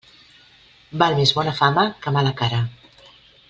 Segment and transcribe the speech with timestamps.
[1.03, 2.67] Val més bona fama que mala cara.